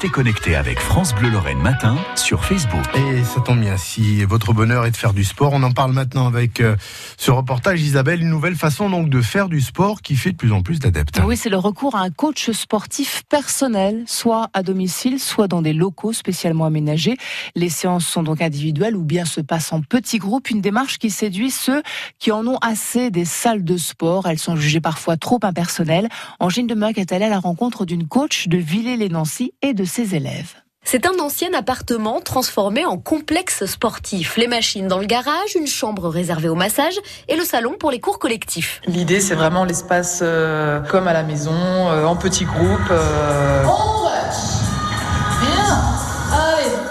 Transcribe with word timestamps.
Restez 0.00 0.14
connectés 0.14 0.54
avec 0.54 0.80
France 0.80 1.14
Bleu 1.14 1.28
Lorraine 1.28 1.60
Matin 1.60 1.94
sur 2.16 2.42
Facebook. 2.46 2.84
Et 2.94 3.22
ça 3.22 3.42
tombe 3.42 3.60
bien, 3.60 3.76
si 3.76 4.24
votre 4.24 4.54
bonheur 4.54 4.86
est 4.86 4.92
de 4.92 4.96
faire 4.96 5.12
du 5.12 5.24
sport, 5.24 5.52
on 5.52 5.62
en 5.62 5.72
parle 5.72 5.92
maintenant 5.92 6.26
avec 6.26 6.62
euh, 6.62 6.74
ce 7.18 7.30
reportage 7.30 7.82
Isabelle, 7.82 8.22
une 8.22 8.30
nouvelle 8.30 8.54
façon 8.54 8.88
donc 8.88 9.10
de 9.10 9.20
faire 9.20 9.50
du 9.50 9.60
sport 9.60 10.00
qui 10.00 10.16
fait 10.16 10.32
de 10.32 10.38
plus 10.38 10.52
en 10.52 10.62
plus 10.62 10.78
d'adeptes. 10.78 11.20
Oui, 11.26 11.36
c'est 11.36 11.50
le 11.50 11.58
recours 11.58 11.96
à 11.96 12.00
un 12.00 12.08
coach 12.08 12.50
sportif 12.52 13.24
personnel, 13.28 14.04
soit 14.06 14.48
à 14.54 14.62
domicile, 14.62 15.20
soit 15.20 15.48
dans 15.48 15.60
des 15.60 15.74
locaux 15.74 16.14
spécialement 16.14 16.64
aménagés. 16.64 17.18
Les 17.54 17.68
séances 17.68 18.06
sont 18.06 18.22
donc 18.22 18.40
individuelles 18.40 18.96
ou 18.96 19.04
bien 19.04 19.26
se 19.26 19.42
passent 19.42 19.70
en 19.70 19.82
petits 19.82 20.18
groupes, 20.18 20.48
une 20.48 20.62
démarche 20.62 20.98
qui 20.98 21.10
séduit 21.10 21.50
ceux 21.50 21.82
qui 22.18 22.32
en 22.32 22.46
ont 22.46 22.58
assez 22.62 23.10
des 23.10 23.26
salles 23.26 23.64
de 23.64 23.76
sport. 23.76 24.28
Elles 24.28 24.38
sont 24.38 24.56
jugées 24.56 24.80
parfois 24.80 25.18
trop 25.18 25.40
impersonnelles. 25.42 26.08
Angine 26.38 26.66
de 26.66 26.80
est 26.96 27.12
allée 27.12 27.26
à 27.26 27.28
la 27.28 27.40
rencontre 27.40 27.84
d'une 27.84 28.08
coach 28.08 28.48
de 28.48 28.56
Villers-les-Nancy 28.56 29.52
et 29.60 29.74
de 29.74 29.89
ses 29.90 30.14
élèves. 30.14 30.54
C'est 30.82 31.06
un 31.06 31.18
ancien 31.20 31.52
appartement 31.52 32.20
transformé 32.20 32.86
en 32.86 32.96
complexe 32.96 33.66
sportif. 33.66 34.36
Les 34.36 34.48
machines 34.48 34.88
dans 34.88 34.98
le 34.98 35.06
garage, 35.06 35.54
une 35.54 35.66
chambre 35.66 36.08
réservée 36.08 36.48
au 36.48 36.54
massage 36.54 36.94
et 37.28 37.36
le 37.36 37.44
salon 37.44 37.74
pour 37.78 37.90
les 37.90 38.00
cours 38.00 38.18
collectifs. 38.18 38.80
L'idée, 38.86 39.20
c'est 39.20 39.34
vraiment 39.34 39.64
l'espace 39.64 40.20
euh, 40.22 40.80
comme 40.80 41.06
à 41.06 41.12
la 41.12 41.22
maison, 41.22 41.52
euh, 41.52 42.06
en 42.06 42.16
petits 42.16 42.46
groupes. 42.46 42.90
Euh... 42.90 43.62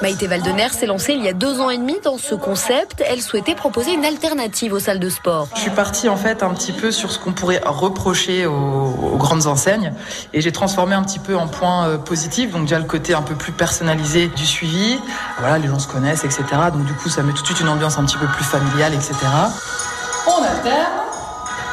Maïté 0.01 0.27
Valdener 0.27 0.69
s'est 0.69 0.85
lancée 0.85 1.13
il 1.13 1.23
y 1.23 1.27
a 1.27 1.33
deux 1.33 1.59
ans 1.59 1.69
et 1.69 1.77
demi 1.77 1.97
dans 2.03 2.17
ce 2.17 2.33
concept. 2.33 3.03
Elle 3.05 3.21
souhaitait 3.21 3.55
proposer 3.55 3.93
une 3.93 4.05
alternative 4.05 4.73
aux 4.73 4.79
salles 4.79 4.99
de 4.99 5.09
sport. 5.09 5.49
Je 5.55 5.61
suis 5.61 5.71
partie 5.71 6.07
en 6.07 6.15
fait 6.15 6.41
un 6.41 6.53
petit 6.53 6.71
peu 6.71 6.91
sur 6.91 7.11
ce 7.11 7.19
qu'on 7.19 7.33
pourrait 7.33 7.61
reprocher 7.65 8.45
aux, 8.45 8.53
aux, 8.53 9.17
grandes 9.17 9.47
enseignes 9.47 9.93
et 10.33 10.39
j'ai 10.39 10.53
transformé 10.53 10.95
un 10.95 11.03
petit 11.03 11.19
peu 11.19 11.35
en 11.35 11.47
point 11.47 11.87
euh, 11.87 11.97
positif. 11.97 12.51
Donc 12.51 12.63
déjà 12.63 12.79
le 12.79 12.85
côté 12.85 13.13
un 13.13 13.21
peu 13.21 13.35
plus 13.35 13.51
personnalisé 13.51 14.27
du 14.27 14.45
suivi. 14.45 14.99
Voilà, 15.39 15.57
les 15.57 15.67
gens 15.67 15.79
se 15.79 15.87
connaissent, 15.87 16.23
etc. 16.23 16.43
Donc 16.71 16.85
du 16.85 16.93
coup, 16.93 17.09
ça 17.09 17.21
met 17.21 17.33
tout 17.33 17.41
de 17.41 17.47
suite 17.47 17.59
une 17.59 17.69
ambiance 17.69 17.97
un 17.97 18.05
petit 18.05 18.17
peu 18.17 18.27
plus 18.27 18.45
familiale, 18.45 18.93
etc. 18.93 19.15
On 20.27 20.43
alterne. 20.43 20.98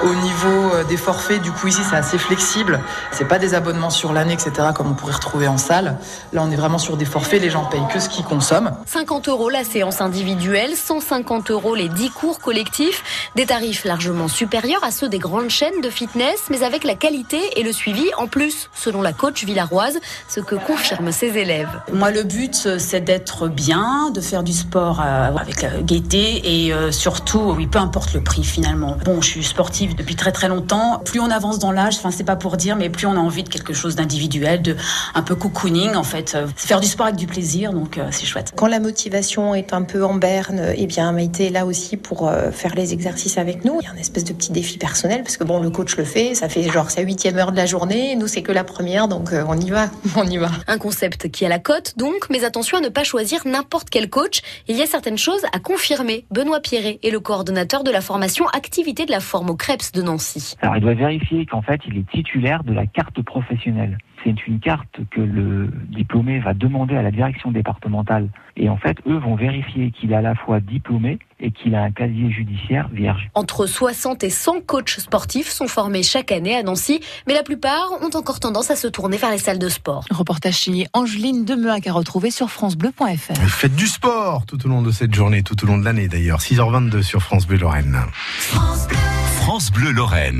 Au 0.04 0.14
niveau 0.14 0.74
euh, 0.74 0.84
des 0.84 0.96
forfaits, 0.96 1.40
du 1.40 1.50
coup 1.50 1.68
ici 1.68 1.80
c'est 1.88 1.96
assez 1.96 2.18
flexible. 2.18 2.80
C'est 3.12 3.26
pas 3.26 3.38
des 3.38 3.54
abonnements 3.54 3.90
sur 3.90 4.12
l'année, 4.12 4.34
etc. 4.34 4.68
comme 4.74 4.90
on 4.90 4.94
pourrait 4.94 5.14
retrouver 5.14 5.48
en 5.48 5.56
salle. 5.56 5.98
Là 6.32 6.42
on 6.44 6.50
est 6.50 6.56
vraiment 6.56 6.78
sur 6.78 6.96
des 6.96 7.06
forfaits, 7.06 7.40
les 7.40 7.48
gens 7.48 7.64
payent 7.64 7.86
que 7.92 7.98
ce 7.98 8.08
qu'ils 8.08 8.24
consomment. 8.24 8.72
50 8.86 9.28
euros 9.28 9.48
la 9.48 9.64
séance 9.64 10.00
individuelle, 10.00 10.76
150 10.76 11.50
euros 11.50 11.74
les 11.74 11.88
10 11.88 12.10
cours 12.10 12.40
collectifs. 12.40 13.30
Des 13.36 13.46
tarifs 13.46 13.84
largement 13.84 14.28
supérieurs 14.28 14.84
à 14.84 14.90
ceux 14.90 15.08
des 15.08 15.18
grandes 15.18 15.50
chaînes 15.50 15.80
de 15.82 15.88
fitness, 15.88 16.44
mais 16.50 16.62
avec 16.62 16.84
la 16.84 16.94
qualité 16.94 17.58
et 17.58 17.62
le 17.62 17.72
suivi 17.72 18.04
en 18.18 18.26
plus, 18.26 18.68
selon 18.74 19.00
la 19.00 19.12
coach 19.12 19.44
villaroise, 19.44 19.98
ce 20.28 20.40
que 20.40 20.56
confirment 20.56 21.12
ses 21.12 21.38
élèves. 21.38 21.70
Moi 21.92 22.10
le 22.10 22.22
but 22.22 22.78
c'est 22.78 23.00
d'être 23.00 23.48
bien, 23.48 24.10
de 24.10 24.20
faire 24.20 24.42
du 24.42 24.52
sport 24.52 25.00
euh, 25.00 25.34
avec 25.36 25.84
gaieté 25.84 26.64
et 26.66 26.72
euh, 26.72 26.92
surtout, 26.92 27.54
oui, 27.56 27.66
peu 27.66 27.78
importe 27.78 28.12
le 28.12 28.22
prix 28.22 28.44
finalement. 28.44 28.96
Bon, 29.04 29.20
je 29.20 29.28
suis 29.28 29.44
sportive 29.44 29.85
depuis 29.94 30.16
très 30.16 30.32
très 30.32 30.48
longtemps. 30.48 31.00
Plus 31.04 31.20
on 31.20 31.30
avance 31.30 31.58
dans 31.58 31.72
l'âge, 31.72 31.96
enfin 31.96 32.10
c'est 32.10 32.24
pas 32.24 32.36
pour 32.36 32.56
dire, 32.56 32.76
mais 32.76 32.88
plus 32.90 33.06
on 33.06 33.12
a 33.12 33.20
envie 33.20 33.42
de 33.42 33.48
quelque 33.48 33.72
chose 33.72 33.96
d'individuel, 33.96 34.62
de 34.62 34.76
un 35.14 35.22
peu 35.22 35.34
cocooning 35.34 35.94
en 35.94 36.02
fait. 36.02 36.36
C'est 36.56 36.68
faire 36.68 36.80
du 36.80 36.86
sport 36.86 37.06
avec 37.06 37.18
du 37.18 37.26
plaisir, 37.26 37.72
donc 37.72 37.98
euh, 37.98 38.08
c'est 38.10 38.26
chouette. 38.26 38.52
Quand 38.56 38.66
la 38.66 38.80
motivation 38.80 39.54
est 39.54 39.72
un 39.72 39.82
peu 39.82 40.04
en 40.04 40.14
berne, 40.14 40.72
eh 40.76 40.86
bien 40.86 41.12
Maïté 41.12 41.46
est 41.46 41.50
là 41.50 41.66
aussi 41.66 41.96
pour 41.96 42.28
euh, 42.28 42.50
faire 42.50 42.74
les 42.74 42.92
exercices 42.92 43.38
avec 43.38 43.64
nous. 43.64 43.78
Il 43.80 43.84
y 43.84 43.88
a 43.88 43.92
un 43.92 43.96
espèce 43.96 44.24
de 44.24 44.32
petit 44.32 44.52
défi 44.52 44.78
personnel 44.78 45.22
parce 45.22 45.36
que 45.36 45.44
bon, 45.44 45.60
le 45.60 45.70
coach 45.70 45.96
le 45.96 46.04
fait, 46.04 46.34
ça 46.34 46.48
fait 46.48 46.62
genre 46.70 46.90
sa 46.90 47.02
huitième 47.02 47.38
heure 47.38 47.52
de 47.52 47.56
la 47.56 47.66
journée, 47.66 48.16
nous 48.16 48.26
c'est 48.26 48.42
que 48.42 48.52
la 48.52 48.64
première, 48.64 49.08
donc 49.08 49.32
euh, 49.32 49.44
on 49.48 49.58
y 49.58 49.70
va, 49.70 49.90
on 50.16 50.24
y 50.24 50.38
va. 50.38 50.50
Un 50.66 50.78
concept 50.78 51.30
qui 51.30 51.44
a 51.44 51.48
la 51.48 51.58
cote 51.58 51.94
donc, 51.96 52.28
mais 52.30 52.44
attention 52.44 52.78
à 52.78 52.80
ne 52.80 52.88
pas 52.88 53.04
choisir 53.04 53.46
n'importe 53.46 53.90
quel 53.90 54.10
coach. 54.10 54.40
Il 54.68 54.76
y 54.76 54.82
a 54.82 54.86
certaines 54.86 55.18
choses 55.18 55.42
à 55.52 55.58
confirmer. 55.58 56.26
Benoît 56.30 56.60
Pierret 56.60 56.98
est 57.02 57.10
le 57.10 57.20
coordonnateur 57.20 57.84
de 57.84 57.90
la 57.90 58.00
formation 58.00 58.46
activité 58.48 59.06
de 59.06 59.10
la 59.10 59.20
forme 59.20 59.50
au 59.50 59.56
crêpes 59.56 59.75
de 59.94 60.02
Nancy. 60.02 60.56
Alors 60.60 60.76
il 60.76 60.80
doit 60.80 60.94
vérifier 60.94 61.46
qu'en 61.46 61.62
fait 61.62 61.80
il 61.86 61.98
est 61.98 62.10
titulaire 62.10 62.64
de 62.64 62.72
la 62.72 62.86
carte 62.86 63.22
professionnelle. 63.22 63.98
C'est 64.26 64.48
une 64.48 64.58
carte 64.58 64.98
que 65.12 65.20
le 65.20 65.70
diplômé 65.88 66.40
va 66.40 66.52
demander 66.52 66.96
à 66.96 67.02
la 67.02 67.12
direction 67.12 67.52
départementale 67.52 68.28
et 68.56 68.68
en 68.68 68.76
fait 68.76 68.96
eux 69.06 69.18
vont 69.18 69.36
vérifier 69.36 69.92
qu'il 69.92 70.10
est 70.10 70.16
à 70.16 70.20
la 70.20 70.34
fois 70.34 70.58
diplômé 70.58 71.20
et 71.38 71.52
qu'il 71.52 71.76
a 71.76 71.82
un 71.82 71.92
casier 71.92 72.32
judiciaire 72.32 72.88
vierge. 72.92 73.30
Entre 73.34 73.66
60 73.66 74.24
et 74.24 74.30
100 74.30 74.62
coachs 74.62 74.98
sportifs 74.98 75.48
sont 75.48 75.68
formés 75.68 76.02
chaque 76.02 76.32
année 76.32 76.56
à 76.56 76.64
Nancy, 76.64 77.00
mais 77.28 77.34
la 77.34 77.44
plupart 77.44 77.86
ont 78.02 78.16
encore 78.18 78.40
tendance 78.40 78.72
à 78.72 78.74
se 78.74 78.88
tourner 78.88 79.16
vers 79.16 79.30
les 79.30 79.38
salles 79.38 79.60
de 79.60 79.68
sport. 79.68 80.04
Reportage 80.10 80.54
signé 80.54 80.88
Angeline 80.92 81.44
Demeac 81.44 81.86
à 81.86 81.92
retrouver 81.92 82.32
sur 82.32 82.50
francebleu.fr. 82.50 83.36
Faites 83.46 83.76
du 83.76 83.86
sport 83.86 84.44
tout 84.44 84.66
au 84.66 84.68
long 84.68 84.82
de 84.82 84.90
cette 84.90 85.14
journée, 85.14 85.44
tout 85.44 85.62
au 85.62 85.68
long 85.68 85.78
de 85.78 85.84
l'année 85.84 86.08
d'ailleurs. 86.08 86.40
6h22 86.40 87.02
sur 87.02 87.22
France 87.22 87.46
Bleu 87.46 87.58
Lorraine. 87.58 87.96
France 88.38 88.88
Bleu, 88.88 88.96
France 89.36 89.70
Bleu 89.70 89.92
Lorraine. 89.92 90.34